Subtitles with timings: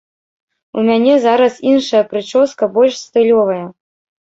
[0.79, 3.63] У мяне зараз іншая прычоска, больш стылёвая.